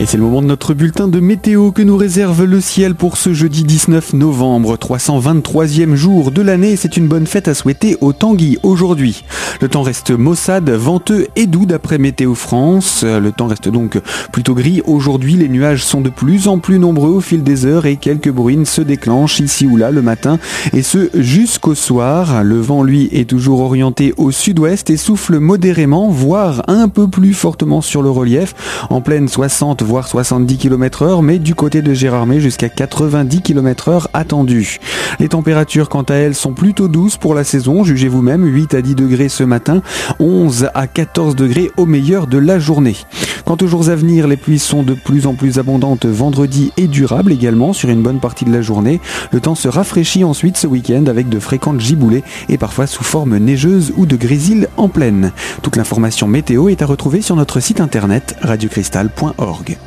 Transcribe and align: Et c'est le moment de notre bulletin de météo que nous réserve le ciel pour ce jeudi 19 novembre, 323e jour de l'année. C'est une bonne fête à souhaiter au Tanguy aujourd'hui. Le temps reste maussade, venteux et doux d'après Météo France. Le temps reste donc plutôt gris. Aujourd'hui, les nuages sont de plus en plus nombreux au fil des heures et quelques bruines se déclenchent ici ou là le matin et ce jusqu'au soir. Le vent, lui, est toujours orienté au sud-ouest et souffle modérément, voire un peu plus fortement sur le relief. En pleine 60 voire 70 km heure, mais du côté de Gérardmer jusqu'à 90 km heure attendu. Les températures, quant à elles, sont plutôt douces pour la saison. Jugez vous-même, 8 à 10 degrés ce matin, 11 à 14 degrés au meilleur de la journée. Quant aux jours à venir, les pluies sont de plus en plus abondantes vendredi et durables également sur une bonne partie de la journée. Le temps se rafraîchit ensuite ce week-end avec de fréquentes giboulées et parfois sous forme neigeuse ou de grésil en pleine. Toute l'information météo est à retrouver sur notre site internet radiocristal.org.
Et 0.00 0.06
c'est 0.06 0.16
le 0.16 0.22
moment 0.22 0.40
de 0.40 0.46
notre 0.46 0.72
bulletin 0.72 1.08
de 1.08 1.20
météo 1.20 1.72
que 1.72 1.82
nous 1.82 1.98
réserve 1.98 2.44
le 2.44 2.62
ciel 2.62 2.94
pour 2.94 3.18
ce 3.18 3.34
jeudi 3.34 3.64
19 3.64 4.14
novembre, 4.14 4.78
323e 4.78 5.94
jour 5.94 6.30
de 6.30 6.40
l'année. 6.40 6.76
C'est 6.76 6.96
une 6.96 7.06
bonne 7.06 7.26
fête 7.26 7.48
à 7.48 7.54
souhaiter 7.54 7.98
au 8.00 8.14
Tanguy 8.14 8.56
aujourd'hui. 8.62 9.24
Le 9.60 9.68
temps 9.68 9.82
reste 9.82 10.10
maussade, 10.12 10.70
venteux 10.70 11.26
et 11.36 11.46
doux 11.46 11.66
d'après 11.66 11.98
Météo 11.98 12.34
France. 12.34 13.04
Le 13.04 13.30
temps 13.30 13.46
reste 13.46 13.68
donc 13.68 14.00
plutôt 14.32 14.54
gris. 14.54 14.80
Aujourd'hui, 14.86 15.34
les 15.34 15.50
nuages 15.50 15.84
sont 15.84 16.00
de 16.00 16.08
plus 16.08 16.48
en 16.48 16.60
plus 16.60 16.78
nombreux 16.78 17.10
au 17.10 17.20
fil 17.20 17.42
des 17.42 17.66
heures 17.66 17.84
et 17.84 17.96
quelques 17.96 18.30
bruines 18.30 18.64
se 18.64 18.80
déclenchent 18.80 19.40
ici 19.40 19.66
ou 19.66 19.76
là 19.76 19.90
le 19.90 20.00
matin 20.00 20.38
et 20.72 20.80
ce 20.80 21.10
jusqu'au 21.12 21.74
soir. 21.74 22.42
Le 22.42 22.58
vent, 22.58 22.84
lui, 22.84 23.10
est 23.12 23.28
toujours 23.28 23.60
orienté 23.60 24.14
au 24.16 24.30
sud-ouest 24.30 24.88
et 24.88 24.96
souffle 24.96 25.40
modérément, 25.40 26.08
voire 26.08 26.62
un 26.68 26.88
peu 26.88 27.06
plus 27.06 27.34
fortement 27.34 27.82
sur 27.82 28.00
le 28.00 28.08
relief. 28.08 28.54
En 28.88 29.02
pleine 29.02 29.28
60 29.28 29.89
voire 29.90 30.06
70 30.06 30.56
km 30.56 31.02
heure, 31.02 31.20
mais 31.20 31.40
du 31.40 31.56
côté 31.56 31.82
de 31.82 31.92
Gérardmer 31.92 32.38
jusqu'à 32.38 32.68
90 32.68 33.42
km 33.42 33.88
heure 33.88 34.08
attendu. 34.12 34.78
Les 35.18 35.28
températures, 35.28 35.88
quant 35.88 36.02
à 36.02 36.14
elles, 36.14 36.36
sont 36.36 36.52
plutôt 36.52 36.86
douces 36.86 37.16
pour 37.16 37.34
la 37.34 37.42
saison. 37.42 37.82
Jugez 37.82 38.06
vous-même, 38.06 38.44
8 38.44 38.74
à 38.74 38.82
10 38.82 38.94
degrés 38.94 39.28
ce 39.28 39.42
matin, 39.42 39.82
11 40.20 40.68
à 40.74 40.86
14 40.86 41.34
degrés 41.34 41.72
au 41.76 41.86
meilleur 41.86 42.28
de 42.28 42.38
la 42.38 42.60
journée. 42.60 42.94
Quant 43.50 43.56
aux 43.62 43.66
jours 43.66 43.88
à 43.88 43.96
venir, 43.96 44.28
les 44.28 44.36
pluies 44.36 44.60
sont 44.60 44.84
de 44.84 44.94
plus 44.94 45.26
en 45.26 45.34
plus 45.34 45.58
abondantes 45.58 46.06
vendredi 46.06 46.70
et 46.76 46.86
durables 46.86 47.32
également 47.32 47.72
sur 47.72 47.88
une 47.88 48.00
bonne 48.00 48.20
partie 48.20 48.44
de 48.44 48.52
la 48.52 48.62
journée. 48.62 49.00
Le 49.32 49.40
temps 49.40 49.56
se 49.56 49.66
rafraîchit 49.66 50.22
ensuite 50.22 50.56
ce 50.56 50.68
week-end 50.68 51.06
avec 51.06 51.28
de 51.28 51.40
fréquentes 51.40 51.80
giboulées 51.80 52.22
et 52.48 52.58
parfois 52.58 52.86
sous 52.86 53.02
forme 53.02 53.36
neigeuse 53.38 53.92
ou 53.96 54.06
de 54.06 54.14
grésil 54.14 54.68
en 54.76 54.88
pleine. 54.88 55.32
Toute 55.62 55.74
l'information 55.74 56.28
météo 56.28 56.68
est 56.68 56.80
à 56.80 56.86
retrouver 56.86 57.22
sur 57.22 57.34
notre 57.34 57.58
site 57.58 57.80
internet 57.80 58.36
radiocristal.org. 58.40 59.78